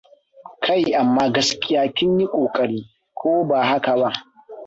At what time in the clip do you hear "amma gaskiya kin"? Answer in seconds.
1.01-2.17